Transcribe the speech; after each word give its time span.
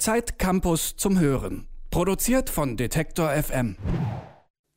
Zeit 0.00 0.38
Campus 0.38 0.96
zum 0.96 1.20
Hören. 1.20 1.66
Produziert 1.90 2.48
von 2.48 2.78
Detektor 2.78 3.30
FM. 3.30 3.76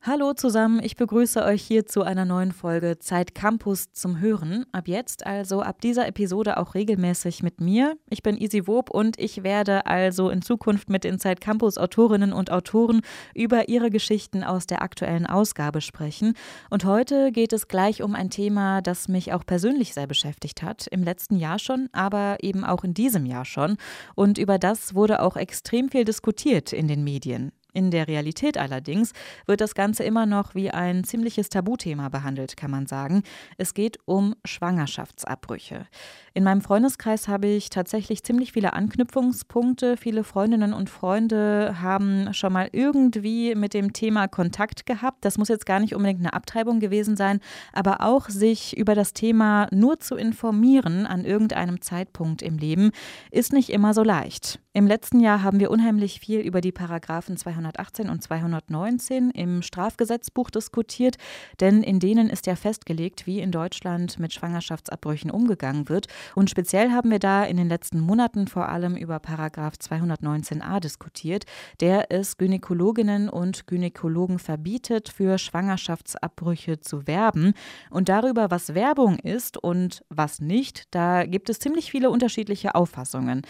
Hallo 0.06 0.34
zusammen, 0.34 0.82
ich 0.82 0.96
begrüße 0.96 1.42
euch 1.42 1.62
hier 1.62 1.86
zu 1.86 2.02
einer 2.02 2.26
neuen 2.26 2.52
Folge 2.52 2.98
Zeit 2.98 3.34
Campus 3.34 3.90
zum 3.92 4.20
Hören. 4.20 4.66
Ab 4.70 4.86
jetzt 4.86 5.24
also 5.24 5.62
ab 5.62 5.80
dieser 5.80 6.06
Episode 6.06 6.58
auch 6.58 6.74
regelmäßig 6.74 7.42
mit 7.42 7.62
mir. 7.62 7.96
Ich 8.10 8.22
bin 8.22 8.36
Easy 8.36 8.66
Wob 8.66 8.90
und 8.90 9.18
ich 9.18 9.44
werde 9.44 9.86
also 9.86 10.28
in 10.28 10.42
Zukunft 10.42 10.90
mit 10.90 11.04
den 11.04 11.18
Zeit 11.18 11.40
Campus 11.40 11.78
Autorinnen 11.78 12.34
und 12.34 12.50
Autoren 12.52 13.00
über 13.34 13.70
ihre 13.70 13.88
Geschichten 13.88 14.44
aus 14.44 14.66
der 14.66 14.82
aktuellen 14.82 15.24
Ausgabe 15.24 15.80
sprechen. 15.80 16.34
Und 16.68 16.84
heute 16.84 17.32
geht 17.32 17.54
es 17.54 17.66
gleich 17.66 18.02
um 18.02 18.14
ein 18.14 18.28
Thema, 18.28 18.82
das 18.82 19.08
mich 19.08 19.32
auch 19.32 19.46
persönlich 19.46 19.94
sehr 19.94 20.06
beschäftigt 20.06 20.62
hat, 20.62 20.86
im 20.88 21.02
letzten 21.02 21.36
Jahr 21.36 21.58
schon, 21.58 21.88
aber 21.92 22.36
eben 22.42 22.62
auch 22.62 22.84
in 22.84 22.92
diesem 22.92 23.24
Jahr 23.24 23.46
schon. 23.46 23.78
Und 24.14 24.36
über 24.36 24.58
das 24.58 24.94
wurde 24.94 25.22
auch 25.22 25.38
extrem 25.38 25.88
viel 25.88 26.04
diskutiert 26.04 26.74
in 26.74 26.88
den 26.88 27.04
Medien. 27.04 27.52
In 27.74 27.90
der 27.90 28.06
Realität 28.06 28.56
allerdings 28.56 29.12
wird 29.46 29.60
das 29.60 29.74
Ganze 29.74 30.04
immer 30.04 30.26
noch 30.26 30.54
wie 30.54 30.70
ein 30.70 31.02
ziemliches 31.02 31.48
Tabuthema 31.48 32.08
behandelt, 32.08 32.56
kann 32.56 32.70
man 32.70 32.86
sagen. 32.86 33.24
Es 33.58 33.74
geht 33.74 33.98
um 34.04 34.36
Schwangerschaftsabbrüche. 34.44 35.86
In 36.34 36.44
meinem 36.44 36.60
Freundeskreis 36.60 37.26
habe 37.26 37.48
ich 37.48 37.70
tatsächlich 37.70 38.22
ziemlich 38.22 38.52
viele 38.52 38.74
Anknüpfungspunkte. 38.74 39.96
Viele 39.96 40.22
Freundinnen 40.22 40.72
und 40.72 40.88
Freunde 40.88 41.82
haben 41.82 42.32
schon 42.32 42.52
mal 42.52 42.68
irgendwie 42.70 43.56
mit 43.56 43.74
dem 43.74 43.92
Thema 43.92 44.28
Kontakt 44.28 44.86
gehabt. 44.86 45.24
Das 45.24 45.36
muss 45.36 45.48
jetzt 45.48 45.66
gar 45.66 45.80
nicht 45.80 45.96
unbedingt 45.96 46.20
eine 46.20 46.32
Abtreibung 46.32 46.78
gewesen 46.78 47.16
sein, 47.16 47.40
aber 47.72 48.02
auch 48.02 48.28
sich 48.28 48.76
über 48.76 48.94
das 48.94 49.14
Thema 49.14 49.66
nur 49.72 49.98
zu 49.98 50.14
informieren 50.14 51.06
an 51.06 51.24
irgendeinem 51.24 51.80
Zeitpunkt 51.80 52.40
im 52.40 52.56
Leben 52.56 52.92
ist 53.32 53.52
nicht 53.52 53.70
immer 53.70 53.94
so 53.94 54.04
leicht. 54.04 54.60
Im 54.76 54.88
letzten 54.88 55.20
Jahr 55.20 55.44
haben 55.44 55.60
wir 55.60 55.70
unheimlich 55.70 56.18
viel 56.18 56.40
über 56.40 56.60
die 56.60 56.72
Paragraphen 56.72 57.36
218 57.72 58.10
und 58.10 58.22
219 58.22 59.30
im 59.30 59.62
Strafgesetzbuch 59.62 60.50
diskutiert, 60.50 61.16
denn 61.60 61.82
in 61.82 61.98
denen 61.98 62.28
ist 62.28 62.46
ja 62.46 62.56
festgelegt, 62.56 63.26
wie 63.26 63.40
in 63.40 63.52
Deutschland 63.52 64.18
mit 64.18 64.32
Schwangerschaftsabbrüchen 64.32 65.30
umgegangen 65.30 65.88
wird. 65.88 66.08
Und 66.34 66.50
speziell 66.50 66.90
haben 66.90 67.10
wir 67.10 67.18
da 67.18 67.44
in 67.44 67.56
den 67.56 67.68
letzten 67.68 68.00
Monaten 68.00 68.48
vor 68.48 68.68
allem 68.68 68.96
über 68.96 69.18
Paragraph 69.18 69.74
219a 69.74 70.80
diskutiert, 70.80 71.44
der 71.80 72.10
es 72.10 72.36
Gynäkologinnen 72.36 73.28
und 73.28 73.66
Gynäkologen 73.66 74.38
verbietet, 74.38 75.08
für 75.08 75.38
Schwangerschaftsabbrüche 75.38 76.80
zu 76.80 77.06
werben. 77.06 77.54
Und 77.90 78.08
darüber, 78.08 78.50
was 78.50 78.74
Werbung 78.74 79.18
ist 79.18 79.56
und 79.56 80.04
was 80.08 80.40
nicht, 80.40 80.94
da 80.94 81.24
gibt 81.24 81.48
es 81.48 81.58
ziemlich 81.58 81.90
viele 81.90 82.10
unterschiedliche 82.10 82.74
Auffassungen. 82.74 83.42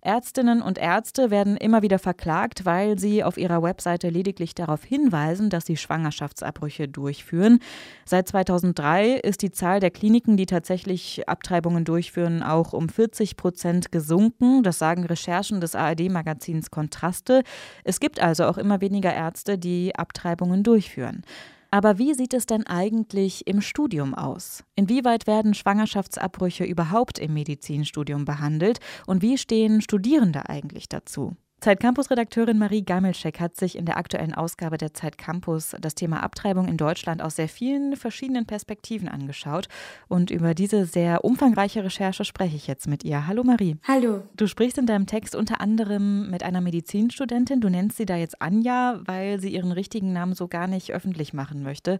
Ärztinnen 0.00 0.62
und 0.62 0.78
Ärzte 0.78 1.30
werden 1.30 1.56
immer 1.56 1.82
wieder 1.82 1.98
verklagt, 1.98 2.64
weil 2.64 2.98
sie 2.98 3.24
auf 3.24 3.36
ihrer 3.36 3.62
Webseite 3.62 4.08
lediglich 4.08 4.54
darauf 4.54 4.84
hinweisen, 4.84 5.50
dass 5.50 5.66
sie 5.66 5.76
Schwangerschaftsabbrüche 5.76 6.88
durchführen. 6.88 7.58
Seit 8.04 8.28
2003 8.28 9.14
ist 9.14 9.42
die 9.42 9.50
Zahl 9.50 9.80
der 9.80 9.90
Kliniken, 9.90 10.36
die 10.36 10.46
tatsächlich 10.46 11.28
Abtreibungen 11.28 11.84
durchführen, 11.84 12.42
auch 12.42 12.72
um 12.72 12.88
40 12.88 13.36
Prozent 13.36 13.90
gesunken. 13.90 14.62
Das 14.62 14.78
sagen 14.78 15.04
Recherchen 15.04 15.60
des 15.60 15.74
ARD-Magazins 15.74 16.70
Kontraste. 16.70 17.42
Es 17.82 17.98
gibt 17.98 18.20
also 18.20 18.44
auch 18.44 18.58
immer 18.58 18.80
weniger 18.80 19.12
Ärzte, 19.12 19.58
die 19.58 19.94
Abtreibungen 19.96 20.62
durchführen. 20.62 21.22
Aber 21.70 21.98
wie 21.98 22.14
sieht 22.14 22.32
es 22.32 22.46
denn 22.46 22.66
eigentlich 22.66 23.46
im 23.46 23.60
Studium 23.60 24.14
aus? 24.14 24.64
Inwieweit 24.74 25.26
werden 25.26 25.52
Schwangerschaftsabbrüche 25.52 26.64
überhaupt 26.64 27.18
im 27.18 27.34
Medizinstudium 27.34 28.24
behandelt 28.24 28.80
und 29.06 29.20
wie 29.20 29.36
stehen 29.36 29.82
Studierende 29.82 30.48
eigentlich 30.48 30.88
dazu? 30.88 31.36
Zeit 31.60 31.80
Campus 31.80 32.08
Redakteurin 32.08 32.56
Marie 32.56 32.82
Gamelschek 32.82 33.40
hat 33.40 33.56
sich 33.56 33.76
in 33.76 33.84
der 33.84 33.96
aktuellen 33.96 34.32
Ausgabe 34.32 34.78
der 34.78 34.94
Zeit 34.94 35.18
Campus 35.18 35.74
das 35.80 35.96
Thema 35.96 36.22
Abtreibung 36.22 36.68
in 36.68 36.76
Deutschland 36.76 37.20
aus 37.20 37.34
sehr 37.34 37.48
vielen 37.48 37.96
verschiedenen 37.96 38.46
Perspektiven 38.46 39.08
angeschaut 39.08 39.66
und 40.06 40.30
über 40.30 40.54
diese 40.54 40.86
sehr 40.86 41.24
umfangreiche 41.24 41.82
Recherche 41.82 42.24
spreche 42.24 42.54
ich 42.54 42.68
jetzt 42.68 42.86
mit 42.86 43.02
ihr. 43.02 43.26
Hallo 43.26 43.42
Marie. 43.42 43.76
Hallo. 43.88 44.22
Du 44.36 44.46
sprichst 44.46 44.78
in 44.78 44.86
deinem 44.86 45.06
Text 45.06 45.34
unter 45.34 45.60
anderem 45.60 46.30
mit 46.30 46.44
einer 46.44 46.60
Medizinstudentin. 46.60 47.60
Du 47.60 47.68
nennst 47.68 47.96
sie 47.96 48.06
da 48.06 48.14
jetzt 48.14 48.40
Anja, 48.40 49.00
weil 49.04 49.40
sie 49.40 49.52
ihren 49.52 49.72
richtigen 49.72 50.12
Namen 50.12 50.34
so 50.34 50.46
gar 50.46 50.68
nicht 50.68 50.92
öffentlich 50.92 51.32
machen 51.32 51.64
möchte, 51.64 51.98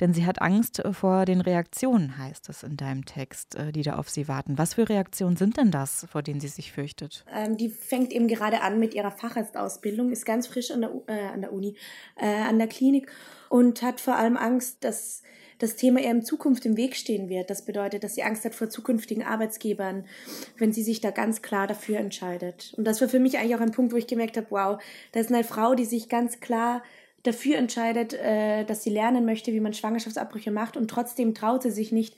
denn 0.00 0.14
sie 0.14 0.26
hat 0.26 0.42
Angst 0.42 0.82
vor 0.90 1.26
den 1.26 1.42
Reaktionen, 1.42 2.18
heißt 2.18 2.48
es 2.48 2.64
in 2.64 2.76
deinem 2.76 3.04
Text, 3.04 3.54
äh, 3.54 3.70
die 3.70 3.82
da 3.82 3.98
auf 3.98 4.10
sie 4.10 4.26
warten. 4.26 4.58
Was 4.58 4.74
für 4.74 4.88
Reaktionen 4.88 5.36
sind 5.36 5.58
denn 5.58 5.70
das, 5.70 6.08
vor 6.10 6.24
denen 6.24 6.40
sie 6.40 6.48
sich 6.48 6.72
fürchtet? 6.72 7.24
Ähm, 7.32 7.56
die 7.56 7.68
fängt 7.68 8.12
eben 8.12 8.26
gerade 8.26 8.62
an 8.62 8.80
mit 8.80 8.95
ihrer 8.96 9.10
Facharztausbildung, 9.10 10.10
ist 10.10 10.26
ganz 10.26 10.46
frisch 10.46 10.70
an 10.70 10.80
der, 10.80 10.90
äh, 11.06 11.26
an 11.32 11.40
der 11.42 11.52
Uni, 11.52 11.76
äh, 12.16 12.26
an 12.26 12.58
der 12.58 12.68
Klinik 12.68 13.10
und 13.48 13.82
hat 13.82 14.00
vor 14.00 14.16
allem 14.16 14.36
Angst, 14.36 14.82
dass 14.84 15.22
das 15.58 15.76
Thema 15.76 16.00
ihr 16.00 16.10
in 16.10 16.24
Zukunft 16.24 16.66
im 16.66 16.76
Weg 16.76 16.96
stehen 16.96 17.28
wird. 17.28 17.48
Das 17.48 17.64
bedeutet, 17.64 18.04
dass 18.04 18.14
sie 18.14 18.22
Angst 18.22 18.44
hat 18.44 18.54
vor 18.54 18.68
zukünftigen 18.68 19.22
Arbeitsgebern, 19.22 20.04
wenn 20.58 20.72
sie 20.72 20.82
sich 20.82 21.00
da 21.00 21.10
ganz 21.10 21.40
klar 21.40 21.66
dafür 21.66 21.98
entscheidet. 21.98 22.74
Und 22.76 22.84
das 22.84 23.00
war 23.00 23.08
für 23.08 23.20
mich 23.20 23.38
eigentlich 23.38 23.54
auch 23.54 23.60
ein 23.60 23.70
Punkt, 23.70 23.92
wo 23.92 23.96
ich 23.96 24.06
gemerkt 24.06 24.36
habe, 24.36 24.48
wow, 24.50 24.82
da 25.12 25.20
ist 25.20 25.32
eine 25.32 25.44
Frau, 25.44 25.74
die 25.74 25.86
sich 25.86 26.08
ganz 26.08 26.40
klar 26.40 26.82
dafür 27.22 27.56
entscheidet, 27.56 28.12
äh, 28.14 28.64
dass 28.64 28.82
sie 28.82 28.90
lernen 28.90 29.24
möchte, 29.24 29.52
wie 29.52 29.60
man 29.60 29.72
Schwangerschaftsabbrüche 29.72 30.50
macht 30.50 30.76
und 30.76 30.88
trotzdem 30.88 31.34
traut 31.34 31.62
sie 31.62 31.70
sich 31.70 31.90
nicht, 31.90 32.16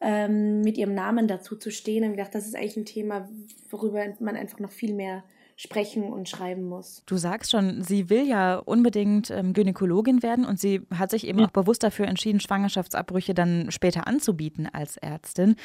ähm, 0.00 0.60
mit 0.62 0.78
ihrem 0.78 0.94
Namen 0.94 1.28
dazu 1.28 1.56
zu 1.56 1.70
stehen. 1.70 2.04
Und 2.04 2.12
ich 2.12 2.18
dachte, 2.18 2.38
das 2.38 2.46
ist 2.46 2.56
eigentlich 2.56 2.76
ein 2.76 2.84
Thema, 2.84 3.28
worüber 3.70 4.04
man 4.20 4.36
einfach 4.36 4.60
noch 4.60 4.70
viel 4.70 4.94
mehr 4.94 5.24
sprechen 5.58 6.04
und 6.04 6.28
schreiben 6.28 6.62
muss. 6.62 7.02
Du 7.06 7.16
sagst 7.16 7.50
schon, 7.50 7.82
sie 7.82 8.08
will 8.08 8.24
ja 8.24 8.58
unbedingt 8.58 9.28
ähm, 9.32 9.54
Gynäkologin 9.54 10.22
werden 10.22 10.44
und 10.44 10.60
sie 10.60 10.86
hat 10.96 11.10
sich 11.10 11.26
eben 11.26 11.40
ja. 11.40 11.46
auch 11.46 11.50
bewusst 11.50 11.82
dafür 11.82 12.06
entschieden, 12.06 12.38
Schwangerschaftsabbrüche 12.38 13.34
dann 13.34 13.72
später 13.72 14.06
anzubieten 14.06 14.68
als 14.72 14.98
Ärztin. 14.98 15.56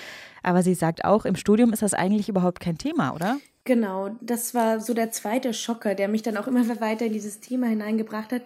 Aber 0.42 0.64
sie 0.64 0.74
sagt 0.74 1.06
auch, 1.06 1.26
im 1.26 1.36
Studium 1.36 1.72
ist 1.74 1.84
das 1.84 1.94
eigentlich 1.94 2.28
überhaupt 2.28 2.60
kein 2.60 2.80
Thema, 2.80 3.14
oder? 3.14 3.38
Genau, 3.66 4.10
das 4.20 4.56
war 4.56 4.80
so 4.80 4.96
der 4.96 5.12
zweite 5.12 5.54
Schocker, 5.54 5.94
der 5.94 6.08
mich 6.08 6.24
dann 6.24 6.38
auch 6.38 6.48
immer 6.48 6.68
weiter 6.82 7.06
in 7.06 7.14
dieses 7.14 7.40
Thema 7.40 7.68
hineingebracht 7.68 8.32
hat. 8.32 8.42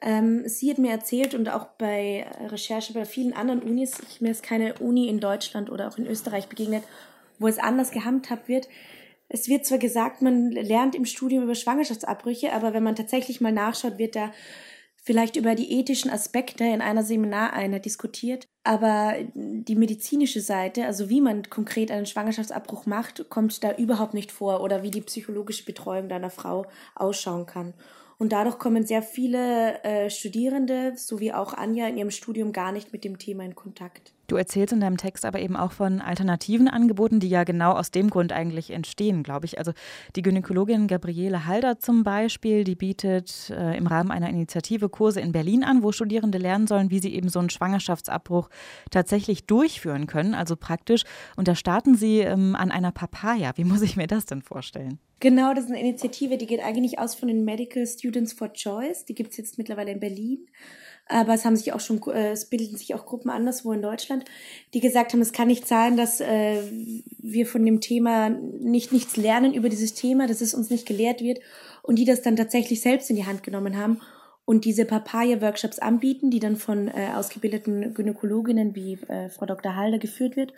Ähm, 0.00 0.48
sie 0.48 0.70
hat 0.70 0.78
mir 0.78 0.92
erzählt 0.92 1.34
und 1.34 1.50
auch 1.50 1.66
bei 1.78 2.26
Recherche 2.48 2.94
bei 2.94 3.04
vielen 3.04 3.34
anderen 3.34 3.62
Unis, 3.62 3.98
ich, 4.08 4.22
mir 4.22 4.30
ist 4.30 4.42
keine 4.42 4.72
Uni 4.78 5.08
in 5.08 5.20
Deutschland 5.20 5.68
oder 5.68 5.88
auch 5.88 5.98
in 5.98 6.06
Österreich 6.06 6.48
begegnet, 6.48 6.84
wo 7.38 7.48
es 7.48 7.58
anders 7.58 7.90
gehandhabt 7.90 8.48
wird, 8.48 8.66
es 9.28 9.48
wird 9.48 9.66
zwar 9.66 9.78
gesagt, 9.78 10.22
man 10.22 10.50
lernt 10.50 10.94
im 10.94 11.04
Studium 11.04 11.44
über 11.44 11.54
Schwangerschaftsabbrüche, 11.54 12.52
aber 12.52 12.72
wenn 12.72 12.82
man 12.82 12.96
tatsächlich 12.96 13.40
mal 13.40 13.52
nachschaut, 13.52 13.98
wird 13.98 14.16
da 14.16 14.32
vielleicht 15.06 15.36
über 15.36 15.54
die 15.54 15.72
ethischen 15.78 16.10
Aspekte 16.10 16.64
in 16.64 16.80
einer 16.80 17.04
Seminareinheit 17.04 17.84
diskutiert. 17.84 18.48
Aber 18.64 19.14
die 19.34 19.76
medizinische 19.76 20.40
Seite, 20.40 20.84
also 20.84 21.08
wie 21.08 21.20
man 21.20 21.48
konkret 21.48 21.92
einen 21.92 22.06
Schwangerschaftsabbruch 22.06 22.86
macht, 22.86 23.28
kommt 23.28 23.62
da 23.62 23.76
überhaupt 23.76 24.14
nicht 24.14 24.32
vor 24.32 24.62
oder 24.62 24.82
wie 24.82 24.90
die 24.90 25.02
psychologische 25.02 25.64
Betreuung 25.64 26.08
deiner 26.08 26.30
Frau 26.30 26.66
ausschauen 26.96 27.46
kann. 27.46 27.74
Und 28.18 28.32
dadurch 28.32 28.58
kommen 28.58 28.84
sehr 28.84 29.02
viele 29.02 29.82
äh, 29.84 30.10
Studierende, 30.10 30.94
sowie 30.96 31.32
auch 31.32 31.54
Anja 31.54 31.86
in 31.86 31.98
ihrem 31.98 32.10
Studium, 32.10 32.52
gar 32.52 32.72
nicht 32.72 32.92
mit 32.92 33.04
dem 33.04 33.18
Thema 33.18 33.44
in 33.44 33.54
Kontakt. 33.54 34.15
Du 34.26 34.36
erzählst 34.36 34.72
in 34.72 34.80
deinem 34.80 34.96
Text 34.96 35.24
aber 35.24 35.40
eben 35.40 35.56
auch 35.56 35.72
von 35.72 36.00
alternativen 36.00 36.68
Angeboten, 36.68 37.20
die 37.20 37.28
ja 37.28 37.44
genau 37.44 37.72
aus 37.72 37.90
dem 37.90 38.10
Grund 38.10 38.32
eigentlich 38.32 38.70
entstehen, 38.70 39.22
glaube 39.22 39.46
ich. 39.46 39.58
Also 39.58 39.72
die 40.16 40.22
Gynäkologin 40.22 40.86
Gabriele 40.88 41.46
Halder 41.46 41.78
zum 41.78 42.02
Beispiel, 42.02 42.64
die 42.64 42.74
bietet 42.74 43.50
äh, 43.50 43.76
im 43.76 43.86
Rahmen 43.86 44.10
einer 44.10 44.28
Initiative 44.28 44.88
Kurse 44.88 45.20
in 45.20 45.32
Berlin 45.32 45.64
an, 45.64 45.82
wo 45.82 45.92
Studierende 45.92 46.38
lernen 46.38 46.66
sollen, 46.66 46.90
wie 46.90 46.98
sie 46.98 47.14
eben 47.14 47.28
so 47.28 47.38
einen 47.38 47.50
Schwangerschaftsabbruch 47.50 48.48
tatsächlich 48.90 49.46
durchführen 49.46 50.06
können, 50.06 50.34
also 50.34 50.56
praktisch. 50.56 51.04
Und 51.36 51.48
da 51.48 51.54
starten 51.54 51.94
sie 51.94 52.20
ähm, 52.20 52.56
an 52.56 52.70
einer 52.70 52.92
Papaya. 52.92 53.52
Wie 53.56 53.64
muss 53.64 53.82
ich 53.82 53.96
mir 53.96 54.06
das 54.06 54.26
denn 54.26 54.42
vorstellen? 54.42 54.98
Genau, 55.20 55.54
das 55.54 55.64
ist 55.64 55.70
eine 55.70 55.80
Initiative, 55.80 56.36
die 56.36 56.46
geht 56.46 56.60
eigentlich 56.60 56.98
aus 56.98 57.14
von 57.14 57.28
den 57.28 57.44
Medical 57.44 57.86
Students 57.86 58.34
for 58.34 58.52
Choice. 58.52 59.06
Die 59.06 59.14
gibt 59.14 59.30
es 59.30 59.38
jetzt 59.38 59.56
mittlerweile 59.56 59.92
in 59.92 60.00
Berlin 60.00 60.46
aber 61.08 61.34
es 61.34 61.44
haben 61.44 61.56
sich 61.56 61.72
auch 61.72 61.80
schon, 61.80 62.00
äh, 62.08 62.32
es 62.32 62.46
bilden 62.46 62.76
sich 62.76 62.94
auch 62.94 63.06
Gruppen 63.06 63.30
anderswo 63.30 63.72
in 63.72 63.82
Deutschland, 63.82 64.24
die 64.74 64.80
gesagt 64.80 65.12
haben, 65.12 65.20
es 65.20 65.32
kann 65.32 65.48
nicht 65.48 65.66
sein, 65.66 65.96
dass 65.96 66.20
äh, 66.20 66.58
wir 67.18 67.46
von 67.46 67.64
dem 67.64 67.80
Thema 67.80 68.28
nicht 68.28 68.92
nichts 68.92 69.16
lernen 69.16 69.54
über 69.54 69.68
dieses 69.68 69.94
Thema, 69.94 70.26
dass 70.26 70.40
es 70.40 70.54
uns 70.54 70.70
nicht 70.70 70.86
gelehrt 70.86 71.22
wird 71.22 71.38
und 71.82 71.98
die 71.98 72.04
das 72.04 72.22
dann 72.22 72.36
tatsächlich 72.36 72.80
selbst 72.80 73.08
in 73.10 73.16
die 73.16 73.26
Hand 73.26 73.42
genommen 73.42 73.76
haben 73.76 74.00
und 74.44 74.64
diese 74.64 74.84
Papaya-Workshops 74.84 75.78
anbieten, 75.78 76.30
die 76.30 76.40
dann 76.40 76.56
von 76.56 76.88
äh, 76.88 77.10
ausgebildeten 77.14 77.94
Gynäkologinnen 77.94 78.74
wie 78.74 78.94
äh, 79.08 79.28
Frau 79.28 79.46
Dr. 79.46 79.76
Halder 79.76 79.98
geführt 79.98 80.36
wird. 80.36 80.52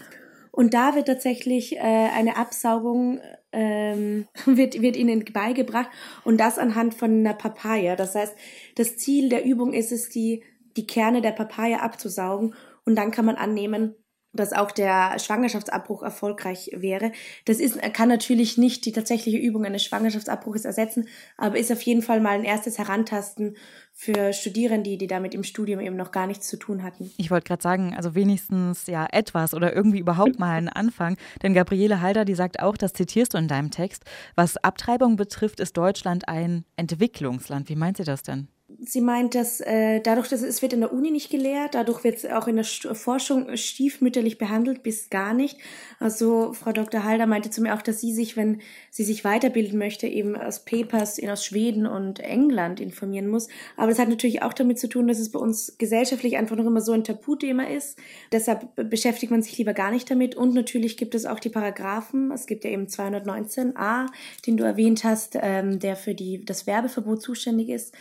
Und 0.50 0.74
da 0.74 0.94
wird 0.94 1.08
tatsächlich 1.08 1.76
äh, 1.76 1.80
eine 1.80 2.36
Absaugung 2.36 3.20
ähm, 3.52 4.26
wird, 4.46 4.80
wird 4.80 4.96
ihnen 4.96 5.24
beigebracht 5.24 5.90
und 6.24 6.38
das 6.38 6.58
anhand 6.58 6.94
von 6.94 7.10
einer 7.10 7.34
Papaya. 7.34 7.96
Das 7.96 8.14
heißt, 8.14 8.34
das 8.76 8.96
Ziel 8.96 9.28
der 9.28 9.44
Übung 9.44 9.72
ist 9.72 9.92
es, 9.92 10.08
die, 10.08 10.42
die 10.76 10.86
Kerne 10.86 11.22
der 11.22 11.32
Papaya 11.32 11.78
abzusaugen 11.78 12.54
und 12.84 12.96
dann 12.96 13.10
kann 13.10 13.24
man 13.24 13.36
annehmen, 13.36 13.94
dass 14.32 14.52
auch 14.52 14.70
der 14.70 15.18
Schwangerschaftsabbruch 15.18 16.02
erfolgreich 16.02 16.70
wäre. 16.74 17.12
Das 17.46 17.58
ist, 17.58 17.80
kann 17.94 18.08
natürlich 18.08 18.58
nicht 18.58 18.84
die 18.84 18.92
tatsächliche 18.92 19.38
Übung 19.38 19.64
eines 19.64 19.82
Schwangerschaftsabbruches 19.84 20.64
ersetzen, 20.64 21.08
aber 21.36 21.58
ist 21.58 21.72
auf 21.72 21.82
jeden 21.82 22.02
Fall 22.02 22.20
mal 22.20 22.34
ein 22.34 22.44
erstes 22.44 22.78
Herantasten 22.78 23.56
für 23.92 24.32
Studierende, 24.32 24.96
die 24.96 25.06
damit 25.06 25.34
im 25.34 25.42
Studium 25.42 25.80
eben 25.80 25.96
noch 25.96 26.12
gar 26.12 26.26
nichts 26.26 26.46
zu 26.48 26.56
tun 26.56 26.82
hatten. 26.82 27.10
Ich 27.16 27.30
wollte 27.30 27.48
gerade 27.48 27.62
sagen, 27.62 27.94
also 27.96 28.14
wenigstens 28.14 28.86
ja 28.86 29.06
etwas 29.10 29.54
oder 29.54 29.74
irgendwie 29.74 29.98
überhaupt 29.98 30.38
mal 30.38 30.56
einen 30.56 30.68
Anfang. 30.68 31.16
Denn 31.42 31.54
Gabriele 31.54 32.00
Halder, 32.00 32.24
die 32.24 32.34
sagt 32.34 32.60
auch, 32.60 32.76
das 32.76 32.92
zitierst 32.92 33.34
du 33.34 33.38
in 33.38 33.48
deinem 33.48 33.70
Text, 33.70 34.04
was 34.36 34.56
Abtreibung 34.58 35.16
betrifft, 35.16 35.58
ist 35.58 35.76
Deutschland 35.76 36.28
ein 36.28 36.64
Entwicklungsland. 36.76 37.68
Wie 37.68 37.76
meint 37.76 37.96
sie 37.96 38.04
das 38.04 38.22
denn? 38.22 38.48
Sie 38.80 39.00
meint, 39.00 39.34
dass 39.34 39.60
äh, 39.60 40.00
dadurch, 40.00 40.28
dass 40.28 40.42
es 40.42 40.62
wird 40.62 40.72
in 40.72 40.80
der 40.80 40.92
Uni 40.92 41.10
nicht 41.10 41.30
gelehrt, 41.30 41.74
dadurch 41.74 42.04
wird 42.04 42.16
es 42.16 42.24
auch 42.24 42.46
in 42.46 42.56
der 42.56 42.64
St 42.64 42.88
Forschung 42.94 43.56
stiefmütterlich 43.56 44.38
behandelt, 44.38 44.82
bis 44.82 45.10
gar 45.10 45.34
nicht. 45.34 45.58
Also 45.98 46.52
Frau 46.52 46.72
Dr. 46.72 47.02
Halder 47.02 47.26
meinte 47.26 47.50
zu 47.50 47.60
mir 47.60 47.74
auch, 47.74 47.82
dass 47.82 48.00
sie 48.00 48.12
sich, 48.12 48.36
wenn 48.36 48.60
sie 48.90 49.04
sich 49.04 49.24
weiterbilden 49.24 49.78
möchte, 49.78 50.06
eben 50.06 50.36
aus 50.36 50.64
Papers 50.64 51.18
in 51.18 51.28
aus 51.28 51.44
Schweden 51.44 51.86
und 51.86 52.20
England 52.20 52.78
informieren 52.78 53.28
muss. 53.28 53.48
Aber 53.76 53.88
das 53.88 53.98
hat 53.98 54.08
natürlich 54.08 54.42
auch 54.42 54.52
damit 54.52 54.78
zu 54.78 54.88
tun, 54.88 55.08
dass 55.08 55.18
es 55.18 55.32
bei 55.32 55.40
uns 55.40 55.74
gesellschaftlich 55.78 56.36
einfach 56.36 56.56
noch 56.56 56.66
immer 56.66 56.80
so 56.80 56.92
ein 56.92 57.04
Tabuthema 57.04 57.64
ist. 57.64 57.98
Deshalb 58.30 58.68
beschäftigt 58.76 59.32
man 59.32 59.42
sich 59.42 59.58
lieber 59.58 59.74
gar 59.74 59.90
nicht 59.90 60.08
damit. 60.10 60.36
Und 60.36 60.54
natürlich 60.54 60.96
gibt 60.96 61.16
es 61.16 61.26
auch 61.26 61.40
die 61.40 61.50
Paragraphen. 61.50 62.30
Es 62.30 62.46
gibt 62.46 62.64
ja 62.64 62.70
eben 62.70 62.86
219a, 62.86 64.06
den 64.46 64.56
du 64.56 64.64
erwähnt 64.64 65.02
hast, 65.02 65.36
ähm, 65.40 65.80
der 65.80 65.96
für 65.96 66.14
die, 66.14 66.44
das 66.44 66.66
Werbeverbot 66.66 67.20
zuständig 67.20 67.70
ist. 67.70 67.92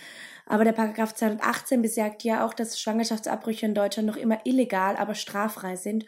Aber 0.47 0.63
der 0.63 0.71
Paragraph 0.71 1.13
218 1.13 1.81
besagt 1.81 2.23
ja 2.23 2.45
auch, 2.45 2.53
dass 2.53 2.79
Schwangerschaftsabbrüche 2.79 3.65
in 3.65 3.75
Deutschland 3.75 4.07
noch 4.07 4.15
immer 4.15 4.39
illegal, 4.45 4.95
aber 4.95 5.13
straffrei 5.13 5.75
sind. 5.75 6.05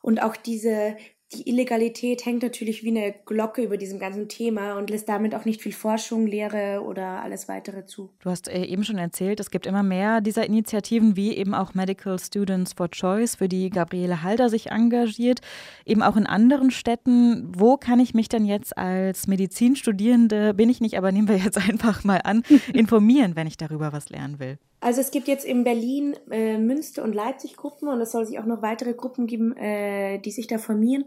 Und 0.00 0.22
auch 0.22 0.36
diese 0.36 0.96
die 1.34 1.48
Illegalität 1.48 2.24
hängt 2.24 2.42
natürlich 2.42 2.82
wie 2.84 2.90
eine 2.90 3.14
Glocke 3.26 3.62
über 3.62 3.76
diesem 3.76 3.98
ganzen 3.98 4.28
Thema 4.28 4.76
und 4.78 4.90
lässt 4.90 5.08
damit 5.08 5.34
auch 5.34 5.44
nicht 5.44 5.60
viel 5.60 5.72
Forschung, 5.72 6.26
Lehre 6.26 6.82
oder 6.82 7.22
alles 7.22 7.48
weitere 7.48 7.86
zu. 7.86 8.10
Du 8.20 8.30
hast 8.30 8.48
äh, 8.48 8.64
eben 8.64 8.84
schon 8.84 8.98
erzählt, 8.98 9.40
es 9.40 9.50
gibt 9.50 9.66
immer 9.66 9.82
mehr 9.82 10.20
dieser 10.20 10.46
Initiativen, 10.46 11.16
wie 11.16 11.36
eben 11.36 11.54
auch 11.54 11.74
Medical 11.74 12.18
Students 12.18 12.72
for 12.74 12.90
Choice, 12.90 13.36
für 13.36 13.48
die 13.48 13.70
Gabriele 13.70 14.22
Halder 14.22 14.48
sich 14.48 14.70
engagiert, 14.70 15.40
eben 15.86 16.02
auch 16.02 16.16
in 16.16 16.26
anderen 16.26 16.70
Städten. 16.70 17.52
Wo 17.56 17.76
kann 17.76 18.00
ich 18.00 18.14
mich 18.14 18.28
denn 18.28 18.44
jetzt 18.44 18.76
als 18.76 19.26
Medizinstudierende, 19.26 20.54
bin 20.54 20.68
ich 20.68 20.80
nicht, 20.80 20.96
aber 20.98 21.12
nehmen 21.12 21.28
wir 21.28 21.36
jetzt 21.36 21.58
einfach 21.68 22.04
mal 22.04 22.20
an, 22.24 22.42
informieren, 22.72 23.36
wenn 23.36 23.46
ich 23.46 23.56
darüber 23.56 23.92
was 23.92 24.10
lernen 24.10 24.38
will? 24.38 24.58
Also 24.82 25.00
es 25.00 25.12
gibt 25.12 25.28
jetzt 25.28 25.44
in 25.44 25.62
Berlin, 25.62 26.16
äh, 26.28 26.58
Münster 26.58 27.04
und 27.04 27.14
Leipzig 27.14 27.56
Gruppen 27.56 27.86
und 27.86 28.00
es 28.00 28.10
soll 28.10 28.26
sich 28.26 28.40
auch 28.40 28.46
noch 28.46 28.62
weitere 28.62 28.94
Gruppen 28.94 29.28
geben, 29.28 29.56
äh, 29.56 30.18
die 30.18 30.32
sich 30.32 30.48
da 30.48 30.58
formieren. 30.58 31.04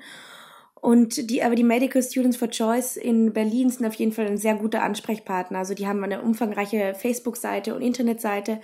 Und 0.76 1.30
die, 1.30 1.44
aber 1.44 1.56
die 1.56 1.66
Medical 1.66 2.02
Students 2.02 2.38
for 2.38 2.50
Choice 2.50 2.96
in 2.96 3.34
Berlin 3.34 3.70
sind 3.70 3.86
auf 3.86 3.96
jeden 3.96 4.14
Fall 4.14 4.28
ein 4.28 4.38
sehr 4.38 4.56
guter 4.56 4.82
Ansprechpartner. 4.82 5.58
Also 5.60 5.74
die 5.74 5.88
haben 5.88 6.02
eine 6.06 6.22
umfangreiche 6.22 6.94
Facebook-Seite 6.96 7.76
und 7.76 7.82
Internetseite. 7.82 8.62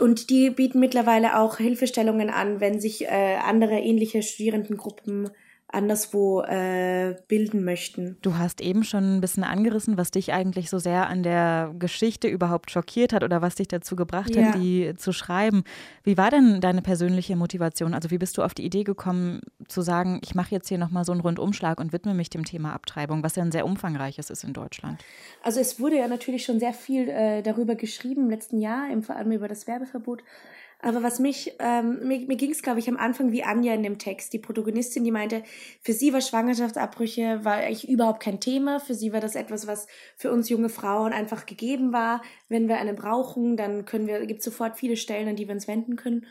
Und 0.00 0.30
die 0.30 0.50
bieten 0.50 0.80
mittlerweile 0.80 1.38
auch 1.38 1.58
Hilfestellungen 1.58 2.28
an, 2.28 2.60
wenn 2.60 2.80
sich 2.80 3.04
äh, 3.04 3.36
andere 3.36 3.78
ähnliche 3.78 4.22
Studierendengruppen 4.24 5.30
anderswo 5.74 6.42
äh, 6.42 7.16
bilden 7.28 7.64
möchten. 7.64 8.16
Du 8.22 8.38
hast 8.38 8.60
eben 8.60 8.84
schon 8.84 9.16
ein 9.16 9.20
bisschen 9.20 9.44
angerissen, 9.44 9.96
was 9.96 10.10
dich 10.10 10.32
eigentlich 10.32 10.70
so 10.70 10.78
sehr 10.78 11.08
an 11.08 11.22
der 11.22 11.74
Geschichte 11.78 12.28
überhaupt 12.28 12.70
schockiert 12.70 13.12
hat 13.12 13.24
oder 13.24 13.42
was 13.42 13.56
dich 13.56 13.68
dazu 13.68 13.96
gebracht 13.96 14.34
ja. 14.34 14.46
hat, 14.46 14.54
die 14.56 14.94
zu 14.96 15.12
schreiben. 15.12 15.64
Wie 16.02 16.16
war 16.16 16.30
denn 16.30 16.60
deine 16.60 16.82
persönliche 16.82 17.36
Motivation? 17.36 17.94
Also 17.94 18.10
wie 18.10 18.18
bist 18.18 18.38
du 18.38 18.42
auf 18.42 18.54
die 18.54 18.64
Idee 18.64 18.84
gekommen, 18.84 19.40
zu 19.68 19.82
sagen, 19.82 20.20
ich 20.22 20.34
mache 20.34 20.54
jetzt 20.54 20.68
hier 20.68 20.78
nochmal 20.78 21.04
so 21.04 21.12
einen 21.12 21.20
Rundumschlag 21.20 21.80
und 21.80 21.92
widme 21.92 22.14
mich 22.14 22.30
dem 22.30 22.44
Thema 22.44 22.72
Abtreibung, 22.72 23.22
was 23.22 23.36
ja 23.36 23.42
ein 23.42 23.52
sehr 23.52 23.66
umfangreiches 23.66 24.30
ist 24.30 24.44
in 24.44 24.52
Deutschland? 24.52 25.04
Also 25.42 25.60
es 25.60 25.80
wurde 25.80 25.98
ja 25.98 26.08
natürlich 26.08 26.44
schon 26.44 26.60
sehr 26.60 26.72
viel 26.72 27.08
äh, 27.08 27.42
darüber 27.42 27.74
geschrieben 27.74 28.22
im 28.22 28.30
letzten 28.30 28.60
Jahr, 28.60 28.84
vor 29.02 29.16
allem 29.16 29.32
über 29.32 29.48
das 29.48 29.66
Werbeverbot. 29.66 30.22
Aber 30.84 31.02
was 31.02 31.18
mich, 31.18 31.54
ähm, 31.60 32.06
mir, 32.06 32.20
mir 32.26 32.36
ging 32.36 32.50
es, 32.50 32.62
glaube 32.62 32.78
ich, 32.78 32.90
am 32.90 32.98
Anfang 32.98 33.32
wie 33.32 33.42
Anja 33.42 33.72
in 33.72 33.82
dem 33.82 33.98
Text, 33.98 34.34
die 34.34 34.38
Protagonistin, 34.38 35.02
die 35.02 35.10
meinte, 35.10 35.42
für 35.80 35.94
sie 35.94 36.12
war 36.12 36.20
Schwangerschaftsabbrüche 36.20 37.42
war 37.42 37.54
eigentlich 37.54 37.88
überhaupt 37.88 38.22
kein 38.22 38.38
Thema. 38.38 38.80
Für 38.80 38.94
sie 38.94 39.10
war 39.10 39.20
das 39.20 39.34
etwas, 39.34 39.66
was 39.66 39.86
für 40.16 40.30
uns 40.30 40.50
junge 40.50 40.68
Frauen 40.68 41.14
einfach 41.14 41.46
gegeben 41.46 41.94
war. 41.94 42.20
Wenn 42.50 42.68
wir 42.68 42.76
eine 42.76 42.92
brauchen, 42.92 43.56
dann 43.56 43.86
können 43.86 44.06
wir, 44.06 44.26
gibt 44.26 44.42
sofort 44.42 44.76
viele 44.76 44.98
Stellen, 44.98 45.26
an 45.26 45.36
die 45.36 45.48
wir 45.48 45.54
uns 45.54 45.66
wenden 45.66 45.96
können. 45.96 46.26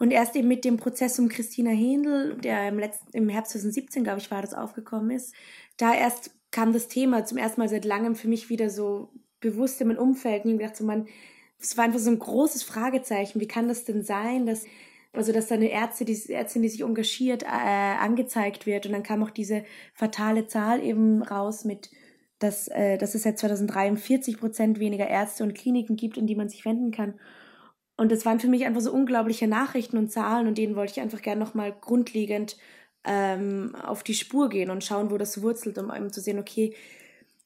Und 0.00 0.10
erst 0.10 0.34
eben 0.34 0.48
mit 0.48 0.64
dem 0.64 0.76
Prozess 0.76 1.16
um 1.20 1.28
Christina 1.28 1.70
Händel, 1.70 2.36
der 2.38 2.66
im, 2.66 2.80
letzten, 2.80 3.16
im 3.16 3.28
Herbst 3.28 3.52
2017, 3.52 4.02
glaube 4.02 4.18
ich, 4.18 4.28
war 4.28 4.42
das 4.42 4.54
aufgekommen 4.54 5.10
ist, 5.10 5.36
da 5.76 5.94
erst 5.94 6.32
kam 6.50 6.72
das 6.72 6.88
Thema 6.88 7.24
zum 7.24 7.38
ersten 7.38 7.60
Mal 7.60 7.68
seit 7.68 7.84
langem 7.84 8.16
für 8.16 8.26
mich 8.26 8.48
wieder 8.48 8.70
so 8.70 9.12
bewusst 9.38 9.80
in 9.80 9.86
mein 9.86 9.98
Umfeld. 9.98 10.44
Und 10.44 10.50
ich 10.50 10.58
dachte 10.58 10.78
so, 10.78 10.84
man, 10.84 11.06
es 11.64 11.76
war 11.76 11.84
einfach 11.84 11.98
so 11.98 12.10
ein 12.10 12.18
großes 12.18 12.62
Fragezeichen. 12.62 13.40
Wie 13.40 13.48
kann 13.48 13.68
das 13.68 13.84
denn 13.84 14.02
sein, 14.02 14.46
dass 14.46 14.64
also 15.14 15.32
dass 15.32 15.46
da 15.46 15.54
eine 15.54 15.70
Ärztin, 15.70 16.06
die 16.06 16.32
Ärztin, 16.32 16.62
die 16.62 16.68
sich 16.68 16.80
engagiert, 16.80 17.44
äh, 17.44 17.46
angezeigt 17.46 18.66
wird 18.66 18.86
und 18.86 18.92
dann 18.92 19.02
kam 19.02 19.22
auch 19.22 19.30
diese 19.30 19.64
fatale 19.94 20.46
Zahl 20.46 20.82
eben 20.82 21.22
raus 21.22 21.64
mit, 21.64 21.90
dass, 22.40 22.68
äh, 22.68 22.98
dass 22.98 23.14
es 23.14 23.22
seit 23.22 23.38
2043 23.38 24.38
Prozent 24.38 24.80
weniger 24.80 25.06
Ärzte 25.06 25.44
und 25.44 25.54
Kliniken 25.54 25.96
gibt, 25.96 26.16
in 26.16 26.26
die 26.26 26.34
man 26.34 26.48
sich 26.48 26.64
wenden 26.64 26.90
kann. 26.90 27.14
Und 27.96 28.10
das 28.10 28.26
waren 28.26 28.40
für 28.40 28.48
mich 28.48 28.64
einfach 28.64 28.80
so 28.80 28.92
unglaubliche 28.92 29.46
Nachrichten 29.46 29.98
und 29.98 30.10
Zahlen 30.10 30.48
und 30.48 30.58
denen 30.58 30.74
wollte 30.74 30.92
ich 30.92 31.00
einfach 31.00 31.22
gerne 31.22 31.40
nochmal 31.40 31.72
grundlegend 31.80 32.56
ähm, 33.04 33.76
auf 33.76 34.02
die 34.02 34.14
Spur 34.14 34.48
gehen 34.48 34.70
und 34.70 34.82
schauen, 34.82 35.12
wo 35.12 35.18
das 35.18 35.42
wurzelt, 35.42 35.78
um 35.78 35.94
eben 35.94 36.12
zu 36.12 36.20
sehen, 36.20 36.40
okay, 36.40 36.74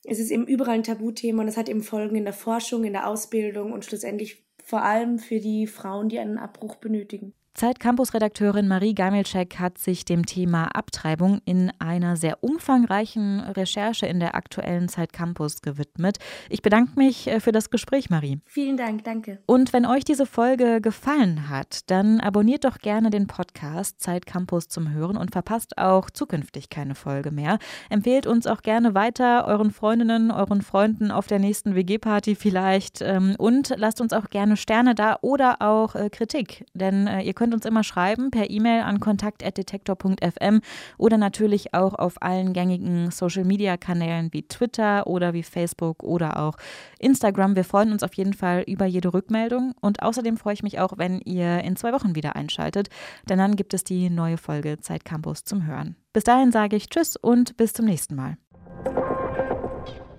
es 0.04 0.18
ist 0.18 0.30
eben 0.30 0.46
überall 0.46 0.76
ein 0.76 0.82
Tabuthema 0.82 1.42
und 1.42 1.48
es 1.48 1.56
hat 1.56 1.68
eben 1.68 1.82
Folgen 1.82 2.16
in 2.16 2.24
der 2.24 2.32
Forschung, 2.32 2.84
in 2.84 2.92
der 2.92 3.08
Ausbildung 3.08 3.72
und 3.72 3.84
schlussendlich 3.84 4.44
vor 4.62 4.82
allem 4.82 5.18
für 5.18 5.40
die 5.40 5.66
Frauen, 5.66 6.08
die 6.08 6.18
einen 6.18 6.38
Abbruch 6.38 6.76
benötigen. 6.76 7.34
Zeit-Campus-Redakteurin 7.58 8.68
Marie 8.68 8.94
Gamelczek 8.94 9.58
hat 9.58 9.78
sich 9.78 10.04
dem 10.04 10.24
Thema 10.24 10.66
Abtreibung 10.76 11.40
in 11.44 11.72
einer 11.80 12.16
sehr 12.16 12.44
umfangreichen 12.44 13.40
Recherche 13.40 14.06
in 14.06 14.20
der 14.20 14.36
aktuellen 14.36 14.88
Zeit 14.88 15.12
Campus 15.12 15.60
gewidmet. 15.60 16.18
Ich 16.50 16.62
bedanke 16.62 16.92
mich 16.94 17.26
äh, 17.26 17.40
für 17.40 17.50
das 17.50 17.70
Gespräch, 17.70 18.10
Marie. 18.10 18.38
Vielen 18.46 18.76
Dank, 18.76 19.02
danke. 19.02 19.40
Und 19.46 19.72
wenn 19.72 19.86
euch 19.86 20.04
diese 20.04 20.24
Folge 20.24 20.80
gefallen 20.80 21.48
hat, 21.48 21.90
dann 21.90 22.20
abonniert 22.20 22.64
doch 22.64 22.78
gerne 22.78 23.10
den 23.10 23.26
Podcast 23.26 24.00
Zeit 24.00 24.24
Campus 24.24 24.68
zum 24.68 24.92
Hören 24.92 25.16
und 25.16 25.32
verpasst 25.32 25.78
auch 25.78 26.10
zukünftig 26.10 26.70
keine 26.70 26.94
Folge 26.94 27.32
mehr. 27.32 27.58
Empfehlt 27.90 28.28
uns 28.28 28.46
auch 28.46 28.62
gerne 28.62 28.94
weiter 28.94 29.46
euren 29.48 29.72
Freundinnen, 29.72 30.30
euren 30.30 30.62
Freunden 30.62 31.10
auf 31.10 31.26
der 31.26 31.40
nächsten 31.40 31.74
WG-Party 31.74 32.36
vielleicht 32.36 33.02
ähm, 33.02 33.34
und 33.36 33.74
lasst 33.76 34.00
uns 34.00 34.12
auch 34.12 34.30
gerne 34.30 34.56
Sterne 34.56 34.94
da 34.94 35.18
oder 35.22 35.60
auch 35.60 35.96
äh, 35.96 36.08
Kritik, 36.08 36.64
denn 36.72 37.08
äh, 37.08 37.22
ihr 37.22 37.34
könnt 37.34 37.47
könnt 37.48 37.54
uns 37.54 37.64
immer 37.64 37.82
schreiben 37.82 38.30
per 38.30 38.50
E-Mail 38.50 38.82
an 38.82 39.00
kontakt.detektor.fm 39.00 40.60
oder 40.98 41.16
natürlich 41.16 41.72
auch 41.72 41.94
auf 41.94 42.20
allen 42.20 42.52
gängigen 42.52 43.10
Social-Media-Kanälen 43.10 44.34
wie 44.34 44.42
Twitter 44.42 45.06
oder 45.06 45.32
wie 45.32 45.42
Facebook 45.42 46.02
oder 46.02 46.38
auch 46.38 46.56
Instagram. 46.98 47.56
Wir 47.56 47.64
freuen 47.64 47.90
uns 47.90 48.02
auf 48.02 48.12
jeden 48.12 48.34
Fall 48.34 48.64
über 48.66 48.84
jede 48.84 49.14
Rückmeldung 49.14 49.72
und 49.80 50.02
außerdem 50.02 50.36
freue 50.36 50.52
ich 50.52 50.62
mich 50.62 50.78
auch, 50.78 50.98
wenn 50.98 51.20
ihr 51.20 51.64
in 51.64 51.76
zwei 51.76 51.94
Wochen 51.94 52.14
wieder 52.14 52.36
einschaltet, 52.36 52.90
denn 53.30 53.38
dann 53.38 53.56
gibt 53.56 53.72
es 53.72 53.82
die 53.82 54.10
neue 54.10 54.36
Folge 54.36 54.78
Zeit 54.80 55.06
Campus 55.06 55.44
zum 55.44 55.66
Hören. 55.66 55.96
Bis 56.12 56.24
dahin 56.24 56.52
sage 56.52 56.76
ich 56.76 56.90
Tschüss 56.90 57.16
und 57.16 57.56
bis 57.56 57.72
zum 57.72 57.86
nächsten 57.86 58.14
Mal. 58.14 58.36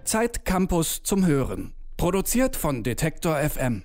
Zeit 0.04 0.46
Campus 0.46 1.04
zum 1.04 1.28
Hören. 1.28 1.76
Produziert 1.96 2.56
von 2.56 2.82
Detektor 2.82 3.38
FM. 3.38 3.84